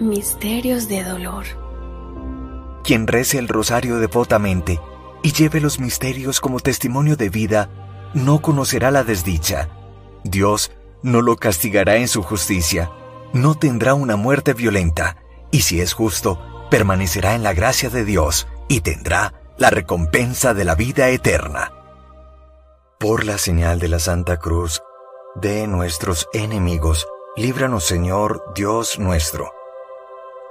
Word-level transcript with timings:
Misterios 0.00 0.88
de 0.88 1.02
dolor. 1.04 1.46
Quien 2.84 3.06
rece 3.06 3.38
el 3.38 3.48
rosario 3.48 3.98
devotamente 3.98 4.78
y 5.22 5.32
lleve 5.32 5.58
los 5.58 5.80
misterios 5.80 6.38
como 6.38 6.60
testimonio 6.60 7.16
de 7.16 7.30
vida, 7.30 7.70
no 8.12 8.42
conocerá 8.42 8.90
la 8.90 9.04
desdicha. 9.04 9.70
Dios 10.22 10.70
no 11.02 11.22
lo 11.22 11.36
castigará 11.36 11.96
en 11.96 12.08
su 12.08 12.22
justicia, 12.22 12.92
no 13.32 13.54
tendrá 13.54 13.94
una 13.94 14.16
muerte 14.16 14.52
violenta, 14.52 15.16
y 15.50 15.62
si 15.62 15.80
es 15.80 15.94
justo, 15.94 16.38
permanecerá 16.70 17.34
en 17.34 17.42
la 17.42 17.54
gracia 17.54 17.88
de 17.88 18.04
Dios 18.04 18.46
y 18.68 18.82
tendrá 18.82 19.32
la 19.56 19.70
recompensa 19.70 20.52
de 20.52 20.64
la 20.66 20.74
vida 20.74 21.08
eterna. 21.08 21.72
Por 23.00 23.24
la 23.24 23.38
señal 23.38 23.78
de 23.78 23.88
la 23.88 23.98
Santa 23.98 24.36
Cruz, 24.36 24.82
de 25.36 25.66
nuestros 25.66 26.28
enemigos, 26.34 27.06
líbranos 27.34 27.84
Señor 27.84 28.52
Dios 28.54 28.98
nuestro. 28.98 29.55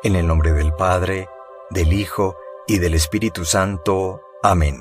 En 0.05 0.15
el 0.15 0.27
nombre 0.27 0.53
del 0.53 0.71
Padre, 0.71 1.29
del 1.71 1.91
Hijo 1.91 2.35
y 2.67 2.77
del 2.77 2.93
Espíritu 2.93 3.43
Santo. 3.43 4.21
Amén. 4.43 4.77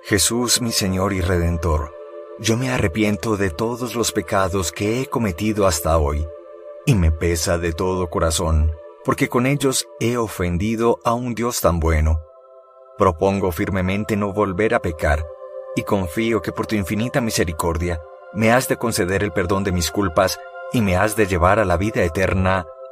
Jesús 0.00 0.62
mi 0.62 0.72
Señor 0.72 1.12
y 1.12 1.20
Redentor, 1.20 1.94
yo 2.38 2.56
me 2.56 2.70
arrepiento 2.70 3.36
de 3.36 3.50
todos 3.50 3.94
los 3.94 4.12
pecados 4.12 4.72
que 4.72 5.02
he 5.02 5.06
cometido 5.08 5.66
hasta 5.66 5.98
hoy, 5.98 6.26
y 6.86 6.94
me 6.94 7.12
pesa 7.12 7.58
de 7.58 7.74
todo 7.74 8.08
corazón, 8.08 8.72
porque 9.04 9.28
con 9.28 9.44
ellos 9.44 9.86
he 10.00 10.16
ofendido 10.16 10.98
a 11.04 11.12
un 11.12 11.34
Dios 11.34 11.60
tan 11.60 11.80
bueno. 11.80 12.22
Propongo 12.96 13.52
firmemente 13.52 14.16
no 14.16 14.32
volver 14.32 14.74
a 14.74 14.80
pecar, 14.80 15.22
y 15.76 15.82
confío 15.82 16.40
que 16.40 16.52
por 16.52 16.66
tu 16.66 16.76
infinita 16.76 17.20
misericordia 17.20 18.00
me 18.32 18.52
has 18.52 18.68
de 18.68 18.78
conceder 18.78 19.22
el 19.22 19.32
perdón 19.32 19.64
de 19.64 19.72
mis 19.72 19.90
culpas 19.90 20.40
y 20.72 20.80
me 20.80 20.96
has 20.96 21.14
de 21.14 21.26
llevar 21.26 21.58
a 21.58 21.66
la 21.66 21.76
vida 21.76 22.02
eterna. 22.02 22.66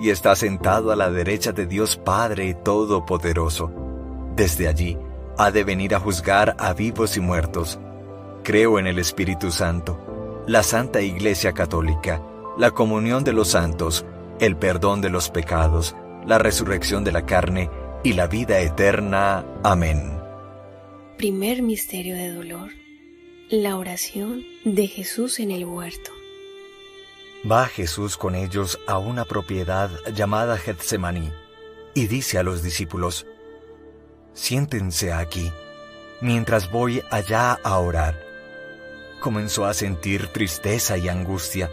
y 0.00 0.10
está 0.10 0.34
sentado 0.36 0.92
a 0.92 0.96
la 0.96 1.10
derecha 1.10 1.52
de 1.52 1.66
Dios 1.66 1.96
Padre 1.96 2.54
Todopoderoso. 2.54 3.70
Desde 4.36 4.68
allí 4.68 4.98
ha 5.38 5.50
de 5.50 5.64
venir 5.64 5.94
a 5.94 6.00
juzgar 6.00 6.56
a 6.58 6.72
vivos 6.72 7.16
y 7.16 7.20
muertos. 7.20 7.78
Creo 8.42 8.78
en 8.78 8.86
el 8.86 8.98
Espíritu 8.98 9.50
Santo, 9.50 10.44
la 10.46 10.62
Santa 10.62 11.00
Iglesia 11.00 11.52
Católica, 11.52 12.22
la 12.58 12.70
comunión 12.70 13.24
de 13.24 13.32
los 13.32 13.48
santos, 13.48 14.04
el 14.40 14.56
perdón 14.56 15.00
de 15.00 15.10
los 15.10 15.30
pecados, 15.30 15.96
la 16.26 16.38
resurrección 16.38 17.04
de 17.04 17.12
la 17.12 17.26
carne 17.26 17.70
y 18.02 18.12
la 18.12 18.26
vida 18.26 18.60
eterna. 18.60 19.44
Amén. 19.62 20.18
Primer 21.16 21.62
misterio 21.62 22.16
de 22.16 22.32
dolor. 22.32 22.70
La 23.50 23.76
oración 23.76 24.42
de 24.64 24.86
Jesús 24.86 25.38
en 25.38 25.50
el 25.50 25.64
huerto. 25.64 26.10
Va 27.50 27.66
Jesús 27.66 28.16
con 28.16 28.34
ellos 28.34 28.80
a 28.86 28.98
una 28.98 29.26
propiedad 29.26 29.90
llamada 30.14 30.56
Getsemaní 30.56 31.30
y 31.92 32.06
dice 32.06 32.38
a 32.38 32.42
los 32.42 32.62
discípulos, 32.62 33.26
Siéntense 34.32 35.12
aquí, 35.12 35.52
mientras 36.20 36.70
voy 36.70 37.02
allá 37.10 37.52
a 37.62 37.78
orar. 37.78 38.18
Comenzó 39.20 39.66
a 39.66 39.74
sentir 39.74 40.28
tristeza 40.28 40.96
y 40.96 41.08
angustia, 41.08 41.70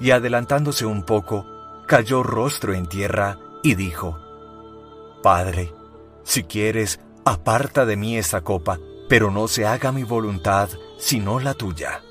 y 0.00 0.12
adelantándose 0.12 0.84
un 0.84 1.02
poco, 1.02 1.46
cayó 1.86 2.22
rostro 2.22 2.74
en 2.74 2.86
tierra 2.86 3.38
y 3.62 3.74
dijo, 3.74 4.18
Padre, 5.22 5.74
si 6.22 6.44
quieres, 6.44 7.00
aparta 7.24 7.86
de 7.86 7.96
mí 7.96 8.16
esta 8.16 8.42
copa, 8.42 8.78
pero 9.08 9.30
no 9.30 9.48
se 9.48 9.66
haga 9.66 9.92
mi 9.92 10.04
voluntad, 10.04 10.68
sino 10.98 11.40
la 11.40 11.54
tuya. 11.54 12.02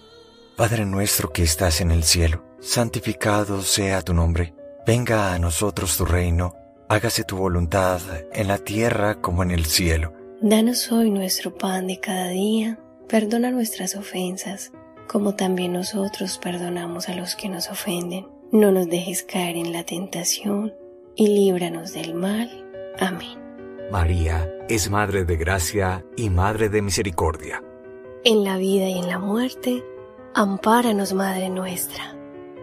Padre 0.57 0.85
nuestro 0.85 1.31
que 1.31 1.43
estás 1.43 1.79
en 1.79 1.91
el 1.91 2.03
cielo, 2.03 2.43
santificado 2.59 3.61
sea 3.61 4.01
tu 4.01 4.13
nombre, 4.13 4.53
venga 4.85 5.33
a 5.33 5.39
nosotros 5.39 5.97
tu 5.97 6.05
reino, 6.05 6.55
hágase 6.87 7.23
tu 7.23 7.37
voluntad 7.37 8.01
en 8.33 8.47
la 8.47 8.57
tierra 8.57 9.21
como 9.21 9.43
en 9.43 9.51
el 9.51 9.65
cielo. 9.65 10.13
Danos 10.41 10.91
hoy 10.91 11.11
nuestro 11.11 11.57
pan 11.57 11.87
de 11.87 11.99
cada 11.99 12.29
día, 12.29 12.79
perdona 13.07 13.51
nuestras 13.51 13.95
ofensas, 13.95 14.71
como 15.07 15.35
también 15.35 15.73
nosotros 15.73 16.37
perdonamos 16.37 17.09
a 17.09 17.15
los 17.15 17.35
que 17.35 17.49
nos 17.49 17.69
ofenden. 17.69 18.27
No 18.51 18.71
nos 18.71 18.87
dejes 18.87 19.23
caer 19.23 19.57
en 19.57 19.73
la 19.73 19.83
tentación, 19.83 20.73
y 21.15 21.27
líbranos 21.27 21.93
del 21.93 22.13
mal. 22.13 22.49
Amén. 22.99 23.37
María 23.91 24.49
es 24.69 24.89
Madre 24.89 25.25
de 25.25 25.35
Gracia 25.35 26.05
y 26.15 26.29
Madre 26.29 26.69
de 26.69 26.81
Misericordia. 26.81 27.63
En 28.23 28.43
la 28.43 28.57
vida 28.57 28.85
y 28.85 28.99
en 28.99 29.07
la 29.07 29.19
muerte, 29.19 29.83
ampáranos, 30.33 31.13
Madre 31.13 31.49
nuestra. 31.49 32.18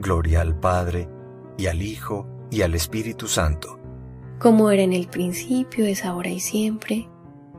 Gloria 0.00 0.40
al 0.40 0.58
Padre, 0.58 1.08
y 1.56 1.66
al 1.66 1.82
Hijo, 1.82 2.26
y 2.50 2.62
al 2.62 2.74
Espíritu 2.74 3.28
Santo 3.28 3.78
como 4.38 4.70
era 4.70 4.82
en 4.82 4.92
el 4.92 5.08
principio, 5.08 5.84
es 5.84 6.04
ahora 6.04 6.30
y 6.30 6.38
siempre, 6.38 7.08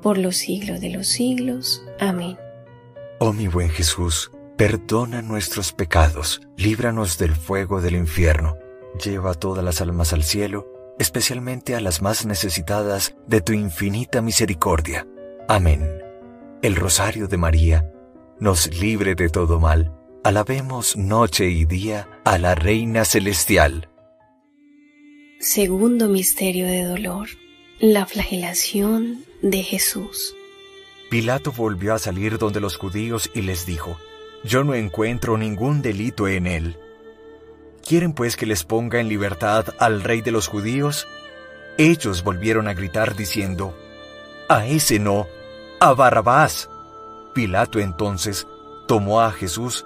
por 0.02 0.18
los 0.18 0.38
siglos 0.38 0.80
de 0.80 0.90
los 0.90 1.08
siglos. 1.08 1.86
Amén. 2.00 2.38
Oh 3.20 3.34
mi 3.34 3.48
buen 3.48 3.70
Jesús, 3.70 4.32
perdona 4.58 5.22
nuestros 5.22 5.74
pecados, 5.74 6.42
líbranos 6.56 7.18
del 7.18 7.36
fuego 7.36 7.82
del 7.82 7.96
infierno, 7.96 8.58
lleva 9.04 9.34
todas 9.34 9.64
las 9.64 9.82
almas 9.82 10.14
al 10.14 10.24
cielo, 10.24 10.68
especialmente 11.00 11.76
a 11.76 11.82
las 11.82 12.02
más 12.02 12.26
necesitadas 12.26 13.16
de 13.28 13.42
tu 13.42 13.52
infinita 13.52 14.22
misericordia. 14.22 15.06
Amén. 15.50 15.86
El 16.62 16.78
rosario 16.78 17.28
de 17.28 17.38
María 17.38 17.92
nos 18.40 18.74
libre 18.80 19.16
de 19.16 19.28
todo 19.28 19.60
mal. 19.60 19.99
Alabemos 20.22 20.98
noche 20.98 21.50
y 21.50 21.64
día 21.64 22.10
a 22.26 22.38
la 22.38 22.54
Reina 22.54 23.06
Celestial. 23.06 23.88
Segundo 25.40 26.10
misterio 26.10 26.66
de 26.66 26.84
dolor, 26.84 27.30
la 27.80 28.06
flagelación 28.06 29.24
de 29.42 29.64
Jesús. 29.64 30.36
Pilato 31.10 31.54
volvió 31.54 31.94
a 31.94 32.00
salir 32.00 32.38
donde 32.38 32.60
los 32.60 32.76
judíos 32.76 33.32
y 33.34 33.44
les 33.44 33.66
dijo, 33.66 33.98
Yo 34.44 34.66
no 34.66 34.74
encuentro 34.74 35.38
ningún 35.38 35.82
delito 35.82 36.28
en 36.28 36.48
él. 36.48 36.78
¿Quieren 37.88 38.12
pues 38.12 38.36
que 38.36 38.46
les 38.46 38.66
ponga 38.66 39.00
en 39.00 39.08
libertad 39.08 39.74
al 39.80 40.04
rey 40.04 40.20
de 40.20 40.32
los 40.32 40.50
judíos? 40.50 41.08
Ellos 41.78 42.26
volvieron 42.26 42.68
a 42.68 42.74
gritar 42.74 43.16
diciendo, 43.16 43.74
A 44.50 44.68
ese 44.68 45.00
no, 45.00 45.28
a 45.80 45.94
Barrabás. 45.94 46.70
Pilato 47.34 47.80
entonces 47.80 48.46
tomó 48.86 49.22
a 49.22 49.32
Jesús 49.32 49.86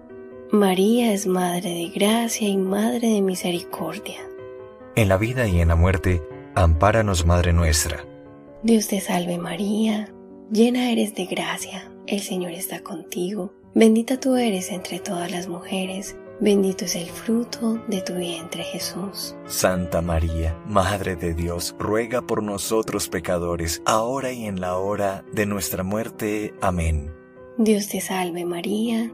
María 0.51 1.13
es 1.13 1.27
Madre 1.27 1.69
de 1.69 1.87
Gracia 1.95 2.45
y 2.45 2.57
Madre 2.57 3.07
de 3.07 3.21
Misericordia. 3.21 4.17
En 4.97 5.07
la 5.07 5.15
vida 5.15 5.47
y 5.47 5.61
en 5.61 5.69
la 5.69 5.77
muerte, 5.77 6.21
Ampáranos, 6.55 7.25
Madre 7.25 7.53
nuestra. 7.53 8.05
Dios 8.61 8.89
te 8.89 8.99
salve 8.99 9.37
María, 9.37 10.13
llena 10.51 10.91
eres 10.91 11.15
de 11.15 11.25
gracia, 11.25 11.89
el 12.05 12.19
Señor 12.19 12.51
está 12.51 12.81
contigo, 12.81 13.53
bendita 13.73 14.19
tú 14.19 14.35
eres 14.35 14.71
entre 14.71 14.99
todas 14.99 15.31
las 15.31 15.47
mujeres, 15.47 16.17
bendito 16.41 16.83
es 16.83 16.97
el 16.97 17.07
fruto 17.07 17.81
de 17.87 18.01
tu 18.01 18.15
vientre 18.15 18.63
Jesús. 18.63 19.37
Santa 19.45 20.01
María, 20.01 20.61
Madre 20.65 21.15
de 21.15 21.33
Dios, 21.33 21.77
ruega 21.79 22.23
por 22.27 22.43
nosotros 22.43 23.07
pecadores, 23.07 23.81
ahora 23.85 24.33
y 24.33 24.47
en 24.47 24.59
la 24.59 24.77
hora 24.77 25.23
de 25.31 25.45
nuestra 25.45 25.83
muerte. 25.83 26.53
Amén. 26.59 27.09
Dios 27.57 27.87
te 27.87 28.01
salve 28.01 28.43
María, 28.43 29.13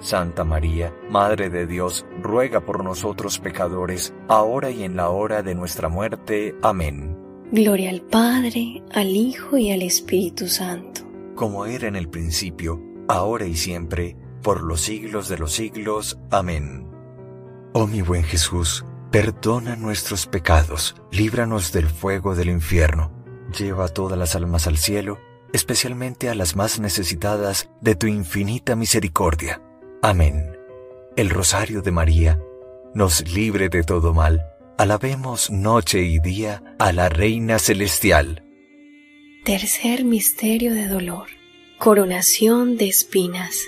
Santa 0.00 0.44
María, 0.44 0.94
Madre 1.10 1.50
de 1.50 1.66
Dios, 1.66 2.06
ruega 2.22 2.60
por 2.60 2.84
nosotros 2.84 3.38
pecadores, 3.38 4.14
ahora 4.28 4.70
y 4.70 4.84
en 4.84 4.96
la 4.96 5.10
hora 5.10 5.42
de 5.42 5.54
nuestra 5.54 5.88
muerte. 5.88 6.54
Amén. 6.62 7.16
Gloria 7.52 7.90
al 7.90 8.02
Padre, 8.02 8.82
al 8.92 9.08
Hijo 9.08 9.56
y 9.56 9.70
al 9.70 9.82
Espíritu 9.82 10.48
Santo. 10.48 11.02
Como 11.34 11.66
era 11.66 11.86
en 11.88 11.96
el 11.96 12.08
principio, 12.08 12.80
ahora 13.08 13.46
y 13.46 13.56
siempre, 13.56 14.16
por 14.42 14.62
los 14.62 14.80
siglos 14.80 15.28
de 15.28 15.38
los 15.38 15.52
siglos. 15.52 16.18
Amén. 16.30 16.88
Oh 17.72 17.86
mi 17.86 18.02
buen 18.02 18.24
Jesús, 18.24 18.84
Perdona 19.10 19.76
nuestros 19.76 20.26
pecados, 20.26 20.96
líbranos 21.12 21.72
del 21.72 21.88
fuego 21.88 22.34
del 22.34 22.50
infierno, 22.50 23.12
lleva 23.56 23.88
todas 23.88 24.18
las 24.18 24.34
almas 24.34 24.66
al 24.66 24.76
cielo, 24.76 25.18
especialmente 25.52 26.28
a 26.28 26.34
las 26.34 26.56
más 26.56 26.80
necesitadas 26.80 27.70
de 27.80 27.94
tu 27.94 28.08
infinita 28.08 28.74
misericordia. 28.74 29.62
Amén. 30.02 30.56
El 31.16 31.30
rosario 31.30 31.82
de 31.82 31.90
María 31.90 32.38
nos 32.94 33.28
libre 33.32 33.68
de 33.68 33.82
todo 33.82 34.12
mal. 34.12 34.46
Alabemos 34.78 35.50
noche 35.50 36.02
y 36.02 36.18
día 36.18 36.62
a 36.78 36.92
la 36.92 37.08
Reina 37.08 37.58
Celestial. 37.58 38.42
Tercer 39.44 40.04
misterio 40.04 40.74
de 40.74 40.88
dolor. 40.88 41.28
Coronación 41.78 42.76
de 42.76 42.88
espinas. 42.88 43.62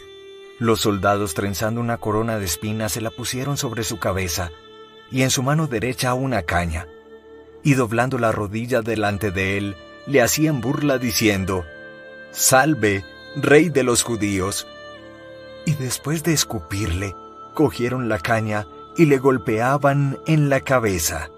Los 0.59 0.81
soldados 0.81 1.35
trenzando 1.35 1.81
una 1.81 1.99
corona 1.99 2.39
de 2.39 2.45
espinas 2.45 2.93
se 2.93 3.01
la 3.01 3.11
pusieron 3.11 3.57
sobre 3.57 3.85
su 3.85 3.99
cabeza 3.99 4.51
y 5.11 5.23
en 5.23 5.31
su 5.31 5.43
mano 5.43 5.67
derecha 5.67 6.15
una 6.15 6.43
caña, 6.43 6.87
y 7.63 7.75
doblando 7.75 8.19
la 8.19 8.33
rodilla 8.33 8.83
delante 8.83 9.31
de 9.31 9.57
él, 9.57 9.77
le 10.07 10.21
hacían 10.21 10.61
burla 10.61 10.99
diciendo, 10.99 11.65
Salve, 12.31 13.05
rey 13.37 13.69
de 13.69 13.83
los 13.83 14.03
judíos. 14.03 14.67
Y 15.69 15.75
después 15.75 16.23
de 16.23 16.33
escupirle, 16.33 17.15
cogieron 17.53 18.09
la 18.09 18.19
caña 18.19 18.67
y 18.97 19.05
le 19.05 19.19
golpeaban 19.19 20.19
en 20.27 20.49
la 20.49 20.61
cabeza. 20.61 21.29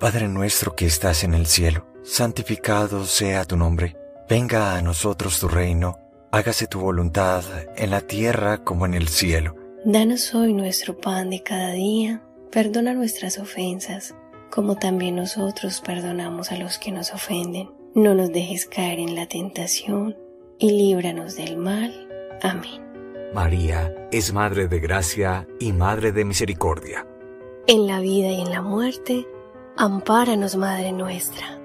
Padre 0.00 0.28
nuestro 0.28 0.74
que 0.74 0.86
estás 0.86 1.24
en 1.24 1.34
el 1.34 1.44
cielo, 1.44 1.86
santificado 2.02 3.04
sea 3.04 3.44
tu 3.44 3.58
nombre, 3.58 3.98
venga 4.30 4.76
a 4.76 4.80
nosotros 4.80 5.40
tu 5.40 5.48
reino, 5.48 5.98
hágase 6.32 6.68
tu 6.68 6.80
voluntad 6.80 7.44
en 7.76 7.90
la 7.90 8.00
tierra 8.00 8.64
como 8.64 8.86
en 8.86 8.94
el 8.94 9.08
cielo. 9.08 9.54
Danos 9.84 10.34
hoy 10.34 10.54
nuestro 10.54 10.96
pan 10.96 11.28
de 11.28 11.42
cada 11.42 11.72
día 11.72 12.22
Perdona 12.50 12.94
nuestras 12.94 13.38
ofensas, 13.38 14.14
como 14.48 14.76
también 14.76 15.16
nosotros 15.16 15.82
perdonamos 15.84 16.50
a 16.50 16.56
los 16.56 16.78
que 16.78 16.92
nos 16.92 17.12
ofenden. 17.12 17.68
No 17.94 18.14
nos 18.14 18.32
dejes 18.32 18.64
caer 18.64 19.00
en 19.00 19.16
la 19.16 19.26
tentación, 19.26 20.16
y 20.58 20.70
líbranos 20.70 21.36
del 21.36 21.58
mal. 21.58 22.08
Amén. 22.42 22.93
María 23.34 24.08
es 24.12 24.32
Madre 24.32 24.68
de 24.68 24.78
Gracia 24.78 25.46
y 25.58 25.72
Madre 25.72 26.12
de 26.12 26.24
Misericordia. 26.24 27.06
En 27.66 27.86
la 27.86 28.00
vida 28.00 28.28
y 28.28 28.40
en 28.40 28.50
la 28.50 28.62
muerte, 28.62 29.26
ampáranos, 29.76 30.56
Madre 30.56 30.92
nuestra. 30.92 31.60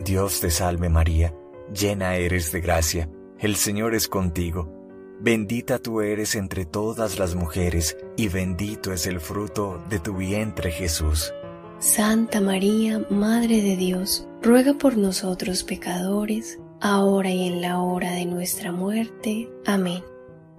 Dios 0.00 0.40
te 0.40 0.50
salve 0.50 0.88
María, 0.88 1.34
llena 1.72 2.16
eres 2.16 2.50
de 2.50 2.60
gracia, 2.60 3.08
el 3.38 3.56
Señor 3.56 3.94
es 3.94 4.08
contigo 4.08 4.82
Bendita 5.24 5.78
tú 5.78 6.00
eres 6.00 6.34
entre 6.34 6.66
todas 6.66 7.20
las 7.20 7.36
mujeres, 7.36 7.96
y 8.16 8.26
bendito 8.26 8.92
es 8.92 9.06
el 9.06 9.20
fruto 9.20 9.80
de 9.88 10.00
tu 10.00 10.16
vientre 10.16 10.72
Jesús. 10.72 11.32
Santa 11.78 12.40
María, 12.40 13.06
Madre 13.08 13.62
de 13.62 13.76
Dios, 13.76 14.26
ruega 14.42 14.74
por 14.74 14.96
nosotros 14.96 15.62
pecadores, 15.62 16.58
ahora 16.80 17.30
y 17.30 17.46
en 17.46 17.60
la 17.62 17.80
hora 17.80 18.10
de 18.14 18.26
nuestra 18.26 18.72
muerte. 18.72 19.48
Amén. 19.64 20.02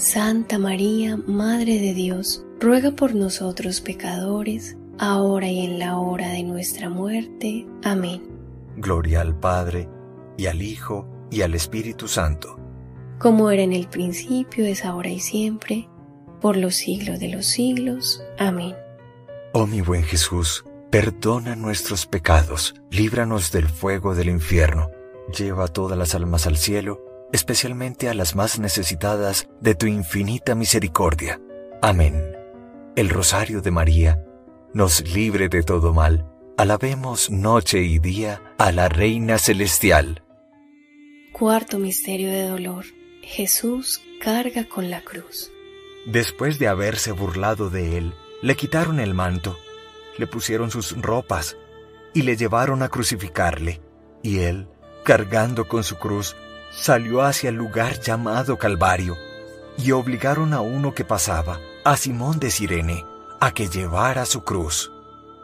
Santa 0.00 0.58
María, 0.58 1.18
Madre 1.18 1.78
de 1.78 1.92
Dios, 1.92 2.42
ruega 2.58 2.90
por 2.92 3.14
nosotros 3.14 3.82
pecadores, 3.82 4.78
ahora 4.98 5.46
y 5.48 5.66
en 5.66 5.78
la 5.78 5.98
hora 5.98 6.30
de 6.30 6.42
nuestra 6.42 6.88
muerte. 6.88 7.66
Amén. 7.84 8.22
Gloria 8.78 9.20
al 9.20 9.38
Padre, 9.38 9.90
y 10.38 10.46
al 10.46 10.62
Hijo, 10.62 11.06
y 11.30 11.42
al 11.42 11.54
Espíritu 11.54 12.08
Santo. 12.08 12.58
Como 13.18 13.50
era 13.50 13.62
en 13.62 13.74
el 13.74 13.88
principio, 13.88 14.64
es 14.64 14.86
ahora 14.86 15.10
y 15.10 15.20
siempre, 15.20 15.86
por 16.40 16.56
los 16.56 16.76
siglos 16.76 17.20
de 17.20 17.28
los 17.28 17.44
siglos. 17.44 18.22
Amén. 18.38 18.74
Oh 19.52 19.66
mi 19.66 19.82
buen 19.82 20.02
Jesús, 20.02 20.64
perdona 20.88 21.56
nuestros 21.56 22.06
pecados, 22.06 22.74
líbranos 22.90 23.52
del 23.52 23.68
fuego 23.68 24.14
del 24.14 24.30
infierno, 24.30 24.90
lleva 25.36 25.68
todas 25.68 25.98
las 25.98 26.14
almas 26.14 26.46
al 26.46 26.56
cielo, 26.56 27.09
especialmente 27.32 28.08
a 28.08 28.14
las 28.14 28.34
más 28.34 28.58
necesitadas 28.58 29.48
de 29.60 29.74
tu 29.74 29.86
infinita 29.86 30.54
misericordia. 30.54 31.40
Amén. 31.82 32.36
El 32.96 33.08
Rosario 33.08 33.60
de 33.60 33.70
María 33.70 34.24
nos 34.72 35.02
libre 35.12 35.48
de 35.48 35.62
todo 35.62 35.92
mal. 35.92 36.26
Alabemos 36.56 37.30
noche 37.30 37.82
y 37.82 37.98
día 37.98 38.42
a 38.58 38.70
la 38.72 38.88
Reina 38.88 39.38
Celestial. 39.38 40.22
Cuarto 41.32 41.78
Misterio 41.78 42.30
de 42.30 42.48
Dolor. 42.48 42.84
Jesús 43.22 44.02
carga 44.20 44.68
con 44.68 44.90
la 44.90 45.02
cruz. 45.02 45.50
Después 46.06 46.58
de 46.58 46.68
haberse 46.68 47.12
burlado 47.12 47.70
de 47.70 47.96
él, 47.96 48.14
le 48.42 48.56
quitaron 48.56 49.00
el 49.00 49.14
manto, 49.14 49.58
le 50.18 50.26
pusieron 50.26 50.70
sus 50.70 51.00
ropas 51.00 51.56
y 52.14 52.22
le 52.22 52.36
llevaron 52.36 52.82
a 52.82 52.88
crucificarle. 52.88 53.80
Y 54.22 54.40
él, 54.40 54.68
cargando 55.04 55.68
con 55.68 55.84
su 55.84 55.96
cruz, 55.96 56.36
salió 56.80 57.22
hacia 57.22 57.50
el 57.50 57.56
lugar 57.56 58.00
llamado 58.00 58.56
Calvario 58.56 59.16
y 59.76 59.92
obligaron 59.92 60.54
a 60.54 60.62
uno 60.62 60.94
que 60.94 61.04
pasaba, 61.04 61.60
a 61.84 61.96
Simón 61.96 62.40
de 62.40 62.50
Sirene, 62.50 63.04
a 63.38 63.52
que 63.52 63.68
llevara 63.68 64.24
su 64.24 64.42
cruz. 64.42 64.90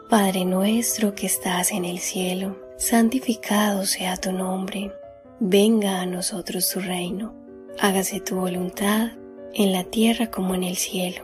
Padre 0.09 0.45
nuestro 0.45 1.13
que 1.13 1.27
estás 1.27 1.71
en 1.71 1.85
el 1.85 1.99
cielo, 1.99 2.57
santificado 2.77 3.85
sea 3.85 4.17
tu 4.17 4.31
nombre, 4.31 4.91
venga 5.39 6.01
a 6.01 6.05
nosotros 6.05 6.69
tu 6.71 6.79
reino, 6.79 7.35
hágase 7.79 8.19
tu 8.19 8.35
voluntad 8.35 9.11
en 9.53 9.73
la 9.73 9.83
tierra 9.83 10.31
como 10.31 10.55
en 10.55 10.63
el 10.63 10.75
cielo. 10.75 11.23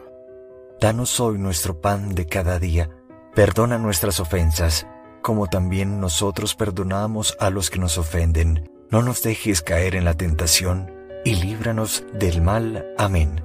Danos 0.79 1.19
hoy 1.19 1.39
nuestro 1.39 1.81
pan 1.81 2.13
de 2.13 2.27
cada 2.27 2.59
día, 2.59 2.89
perdona 3.33 3.79
nuestras 3.79 4.19
ofensas, 4.19 4.85
como 5.23 5.47
también 5.47 5.99
nosotros 5.99 6.53
perdonamos 6.53 7.35
a 7.39 7.49
los 7.49 7.69
que 7.69 7.79
nos 7.79 7.97
ofenden 7.97 8.72
no 8.93 9.01
nos 9.01 9.23
dejes 9.23 9.63
caer 9.63 9.95
en 9.95 10.05
la 10.05 10.13
tentación 10.13 10.93
y 11.25 11.33
líbranos 11.33 12.05
del 12.13 12.43
mal. 12.43 12.85
Amén. 12.99 13.41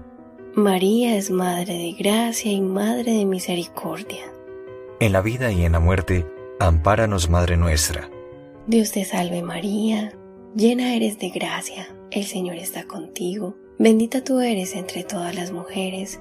María 0.55 1.17
es 1.17 1.31
Madre 1.31 1.73
de 1.73 1.93
Gracia 1.93 2.53
y 2.53 2.61
Madre 2.61 3.13
de 3.13 3.25
Misericordia. 3.25 4.31
En 5.01 5.15
la 5.15 5.23
vida 5.23 5.51
y 5.51 5.65
en 5.65 5.73
la 5.73 5.81
muerte, 5.81 6.27
ampáranos, 6.61 7.31
Madre 7.31 7.57
nuestra. 7.57 8.11
Dios 8.67 8.93
te 8.93 9.07
salve 9.07 9.41
María, 9.41 10.13
llena 10.55 10.95
eres 10.95 11.19
de 11.19 11.31
gracia, 11.31 11.89
el 12.11 12.27
Señor 12.27 12.57
está 12.57 12.85
contigo, 12.85 13.57
bendita 13.79 14.23
tú 14.23 14.41
eres 14.41 14.75
entre 14.75 15.03
todas 15.03 15.35
las 15.35 15.51
mujeres, 15.51 16.21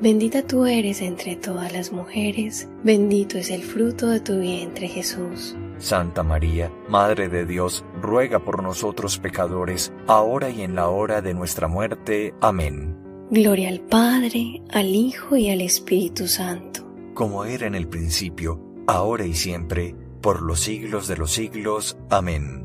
bendita 0.00 0.46
tú 0.46 0.66
eres 0.66 1.00
entre 1.00 1.36
todas 1.36 1.72
las 1.72 1.92
mujeres, 1.92 2.68
bendito 2.82 3.38
es 3.38 3.50
el 3.50 3.62
fruto 3.62 4.08
de 4.08 4.20
tu 4.20 4.38
vientre 4.40 4.88
Jesús. 4.88 5.56
Santa 5.78 6.22
María, 6.22 6.72
Madre 6.88 7.28
de 7.28 7.46
Dios, 7.46 7.84
ruega 8.00 8.40
por 8.40 8.62
nosotros 8.62 9.18
pecadores, 9.18 9.92
ahora 10.06 10.50
y 10.50 10.62
en 10.62 10.74
la 10.74 10.88
hora 10.88 11.22
de 11.22 11.34
nuestra 11.34 11.68
muerte. 11.68 12.34
Amén. 12.40 12.96
Gloria 13.30 13.68
al 13.68 13.80
Padre, 13.80 14.62
al 14.70 14.88
Hijo 14.88 15.36
y 15.36 15.50
al 15.50 15.60
Espíritu 15.60 16.26
Santo. 16.26 16.84
Como 17.14 17.44
era 17.44 17.66
en 17.66 17.74
el 17.74 17.88
principio, 17.88 18.60
ahora 18.86 19.26
y 19.26 19.34
siempre, 19.34 19.94
por 20.20 20.42
los 20.42 20.60
siglos 20.60 21.08
de 21.08 21.16
los 21.16 21.32
siglos. 21.32 21.96
Amén. 22.10 22.64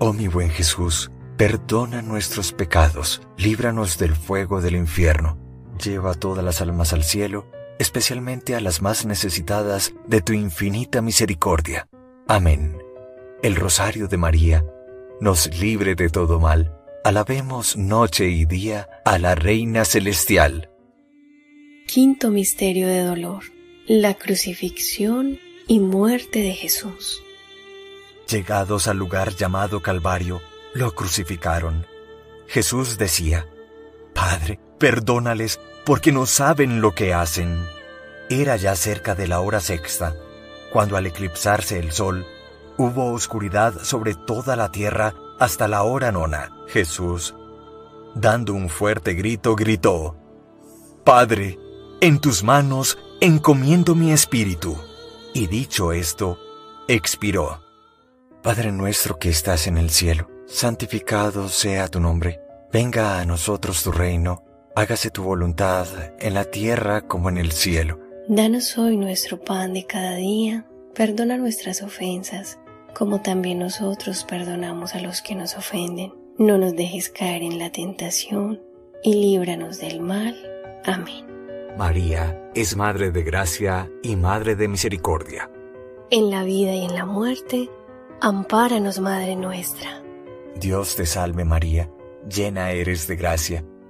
Oh 0.00 0.12
mi 0.12 0.28
buen 0.28 0.50
Jesús, 0.50 1.10
Perdona 1.36 2.00
nuestros 2.00 2.52
pecados, 2.52 3.20
líbranos 3.36 3.98
del 3.98 4.14
fuego 4.14 4.60
del 4.60 4.76
infierno, 4.76 5.36
lleva 5.82 6.14
todas 6.14 6.44
las 6.44 6.60
almas 6.60 6.92
al 6.92 7.04
cielo, 7.04 7.46
especialmente 7.78 8.54
a 8.54 8.60
las 8.60 8.82
más 8.82 9.06
necesitadas 9.06 9.94
de 10.06 10.20
tu 10.20 10.32
infinita 10.32 11.02
misericordia. 11.02 11.88
Amén. 12.26 12.78
El 13.42 13.56
rosario 13.56 14.08
de 14.08 14.16
María 14.16 14.64
nos 15.20 15.54
libre 15.58 15.94
de 15.94 16.08
todo 16.08 16.40
mal. 16.40 16.76
Alabemos 17.04 17.76
noche 17.76 18.28
y 18.28 18.46
día 18.46 18.88
a 19.04 19.18
la 19.18 19.34
Reina 19.34 19.84
Celestial. 19.84 20.70
Quinto 21.86 22.30
Misterio 22.30 22.88
de 22.88 23.02
Dolor. 23.02 23.44
La 23.86 24.14
crucifixión 24.14 25.38
y 25.68 25.80
muerte 25.80 26.40
de 26.40 26.52
Jesús. 26.52 27.22
Llegados 28.30 28.88
al 28.88 28.96
lugar 28.96 29.34
llamado 29.34 29.82
Calvario, 29.82 30.40
lo 30.72 30.94
crucificaron. 30.94 31.86
Jesús 32.48 32.96
decía, 32.96 33.46
Padre, 34.14 34.58
perdónales 34.78 35.60
porque 35.84 36.12
no 36.12 36.26
saben 36.26 36.80
lo 36.80 36.94
que 36.94 37.14
hacen. 37.14 37.66
Era 38.30 38.56
ya 38.56 38.74
cerca 38.74 39.14
de 39.14 39.28
la 39.28 39.40
hora 39.40 39.60
sexta, 39.60 40.14
cuando 40.72 40.96
al 40.96 41.06
eclipsarse 41.06 41.78
el 41.78 41.92
sol, 41.92 42.26
hubo 42.78 43.12
oscuridad 43.12 43.74
sobre 43.82 44.14
toda 44.14 44.56
la 44.56 44.70
tierra 44.70 45.14
hasta 45.38 45.68
la 45.68 45.82
hora 45.82 46.10
nona. 46.10 46.52
Jesús, 46.68 47.34
dando 48.14 48.54
un 48.54 48.68
fuerte 48.68 49.14
grito, 49.14 49.54
gritó, 49.54 50.16
Padre, 51.04 51.58
en 52.00 52.18
tus 52.18 52.42
manos 52.42 52.98
encomiendo 53.20 53.94
mi 53.94 54.12
espíritu. 54.12 54.78
Y 55.34 55.48
dicho 55.48 55.92
esto, 55.92 56.38
expiró. 56.88 57.62
Padre 58.42 58.72
nuestro 58.72 59.18
que 59.18 59.30
estás 59.30 59.66
en 59.66 59.78
el 59.78 59.90
cielo, 59.90 60.30
santificado 60.46 61.48
sea 61.48 61.88
tu 61.88 62.00
nombre, 62.00 62.40
venga 62.72 63.18
a 63.18 63.24
nosotros 63.24 63.82
tu 63.82 63.90
reino, 63.90 64.43
hágase 64.74 65.10
tu 65.10 65.22
voluntad 65.22 65.86
en 66.18 66.34
la 66.34 66.44
tierra 66.44 67.02
como 67.02 67.28
en 67.28 67.38
el 67.38 67.52
cielo. 67.52 68.00
Danos 68.28 68.76
hoy 68.78 68.96
nuestro 68.96 69.40
pan 69.40 69.74
de 69.74 69.86
cada 69.86 70.16
día, 70.16 70.66
perdona 70.94 71.36
nuestras 71.36 71.82
ofensas, 71.82 72.58
como 72.94 73.20
también 73.20 73.58
nosotros 73.58 74.24
perdonamos 74.24 74.94
a 74.94 75.00
los 75.00 75.22
que 75.22 75.34
nos 75.34 75.56
ofenden. 75.56 76.12
No 76.38 76.58
nos 76.58 76.74
dejes 76.74 77.10
caer 77.10 77.42
en 77.42 77.58
la 77.58 77.70
tentación, 77.70 78.60
y 79.02 79.14
líbranos 79.14 79.78
del 79.78 80.00
mal. 80.00 80.36
Amén. 80.84 81.24
María 81.78 82.50
es 82.54 82.76
Madre 82.76 83.10
de 83.10 83.22
Gracia 83.22 83.90
y 84.02 84.16
Madre 84.16 84.56
de 84.56 84.68
Misericordia. 84.68 85.50
En 86.10 86.30
la 86.30 86.42
vida 86.42 86.72
y 86.72 86.84
en 86.84 86.94
la 86.94 87.04
muerte, 87.04 87.70
ampáranos, 88.20 88.98
Madre 89.00 89.36
nuestra. 89.36 90.02
Dios 90.56 90.96
te 90.96 91.06
salve 91.06 91.44
María, 91.44 91.90
llena 92.28 92.70
eres 92.70 93.06
de 93.06 93.16
gracia, 93.16 93.64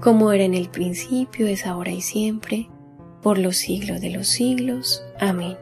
Como 0.00 0.32
era 0.32 0.44
en 0.44 0.54
el 0.54 0.68
principio, 0.68 1.46
es 1.46 1.66
ahora 1.66 1.90
y 1.90 2.00
siempre, 2.00 2.70
por 3.22 3.38
los 3.38 3.56
siglos 3.56 4.00
de 4.00 4.10
los 4.10 4.28
siglos. 4.28 5.02
Amén. 5.18 5.56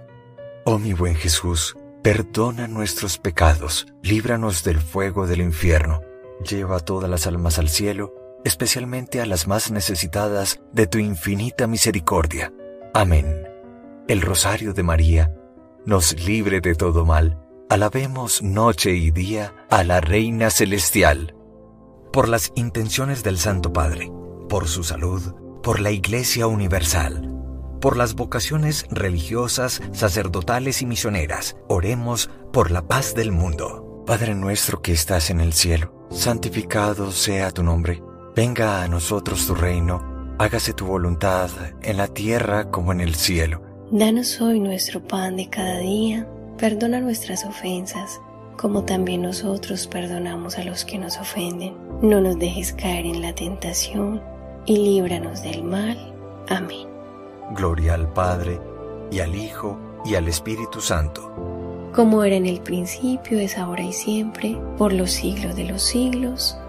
Oh 0.64 0.78
mi 0.78 0.92
buen 0.92 1.14
Jesús, 1.14 1.76
Perdona 2.06 2.68
nuestros 2.68 3.18
pecados, 3.18 3.88
líbranos 4.00 4.62
del 4.62 4.78
fuego 4.78 5.26
del 5.26 5.40
infierno, 5.40 6.02
lleva 6.48 6.78
todas 6.78 7.10
las 7.10 7.26
almas 7.26 7.58
al 7.58 7.68
cielo, 7.68 8.14
especialmente 8.44 9.20
a 9.20 9.26
las 9.26 9.48
más 9.48 9.72
necesitadas 9.72 10.60
de 10.70 10.86
tu 10.86 10.98
infinita 10.98 11.66
misericordia. 11.66 12.52
Amén. 12.94 13.48
El 14.06 14.22
Rosario 14.22 14.72
de 14.72 14.84
María 14.84 15.34
nos 15.84 16.24
libre 16.24 16.60
de 16.60 16.76
todo 16.76 17.04
mal. 17.04 17.40
Alabemos 17.68 18.40
noche 18.40 18.94
y 18.94 19.10
día 19.10 19.52
a 19.68 19.82
la 19.82 20.00
Reina 20.00 20.50
Celestial. 20.50 21.34
Por 22.12 22.28
las 22.28 22.52
intenciones 22.54 23.24
del 23.24 23.36
Santo 23.36 23.72
Padre, 23.72 24.12
por 24.48 24.68
su 24.68 24.84
salud, 24.84 25.34
por 25.62 25.80
la 25.80 25.90
Iglesia 25.90 26.46
Universal 26.46 27.36
por 27.80 27.96
las 27.96 28.14
vocaciones 28.14 28.86
religiosas, 28.90 29.80
sacerdotales 29.92 30.82
y 30.82 30.86
misioneras. 30.86 31.56
Oremos 31.68 32.30
por 32.52 32.70
la 32.70 32.86
paz 32.86 33.14
del 33.14 33.32
mundo. 33.32 34.02
Padre 34.06 34.34
nuestro 34.34 34.82
que 34.82 34.92
estás 34.92 35.30
en 35.30 35.40
el 35.40 35.52
cielo, 35.52 36.08
santificado 36.10 37.12
sea 37.12 37.50
tu 37.50 37.62
nombre. 37.62 38.02
Venga 38.34 38.82
a 38.82 38.88
nosotros 38.88 39.46
tu 39.46 39.54
reino. 39.54 40.34
Hágase 40.38 40.72
tu 40.72 40.86
voluntad 40.86 41.50
en 41.82 41.96
la 41.96 42.08
tierra 42.08 42.70
como 42.70 42.92
en 42.92 43.00
el 43.00 43.14
cielo. 43.14 43.62
Danos 43.90 44.40
hoy 44.40 44.60
nuestro 44.60 45.02
pan 45.02 45.36
de 45.36 45.48
cada 45.48 45.78
día. 45.78 46.28
Perdona 46.58 47.00
nuestras 47.00 47.44
ofensas, 47.44 48.20
como 48.56 48.84
también 48.84 49.22
nosotros 49.22 49.86
perdonamos 49.86 50.58
a 50.58 50.64
los 50.64 50.84
que 50.84 50.98
nos 50.98 51.18
ofenden. 51.18 51.76
No 52.02 52.20
nos 52.20 52.38
dejes 52.38 52.72
caer 52.72 53.06
en 53.06 53.22
la 53.22 53.34
tentación 53.34 54.35
y 54.66 54.76
líbranos 54.76 55.42
del 55.42 55.62
mal. 55.62 55.96
Amén. 56.48 56.88
Gloria 57.52 57.94
al 57.94 58.12
Padre, 58.12 58.60
y 59.10 59.20
al 59.20 59.34
Hijo, 59.34 59.78
y 60.04 60.14
al 60.14 60.28
Espíritu 60.28 60.80
Santo. 60.80 61.32
Como 61.94 62.24
era 62.24 62.36
en 62.36 62.46
el 62.46 62.60
principio, 62.60 63.38
es 63.38 63.56
ahora 63.56 63.82
y 63.82 63.92
siempre, 63.92 64.58
por 64.76 64.92
los 64.92 65.10
siglos 65.10 65.56
de 65.56 65.64
los 65.64 65.82
siglos. 65.82 66.58